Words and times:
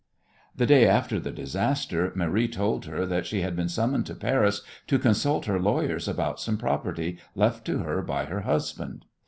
The 0.55 0.65
day 0.65 0.87
after 0.87 1.19
the 1.19 1.29
disaster 1.31 2.11
Marie 2.15 2.47
told 2.47 2.85
her 2.85 3.05
that 3.05 3.27
she 3.27 3.41
had 3.41 3.55
been 3.55 3.69
summoned 3.69 4.07
to 4.07 4.15
Paris 4.15 4.63
to 4.87 4.97
consult 4.97 5.45
her 5.45 5.59
lawyers 5.59 6.07
about 6.07 6.39
some 6.39 6.57
property 6.57 7.19
left 7.35 7.65
to 7.65 7.77
her 7.83 8.01
by 8.01 8.25
her 8.25 8.41
husband. 8.41 9.05